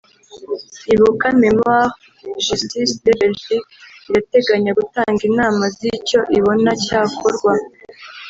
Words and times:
Ibuka-Mémoire 0.93 1.91
& 2.17 2.45
Justice 2.47 2.93
de 3.03 3.11
Belgique 3.19 3.67
irateganya 4.09 4.71
gutanga 4.79 5.21
inama 5.29 5.63
z’icyo 5.77 6.19
ibona 6.37 6.71
cyakorwa 6.83 7.53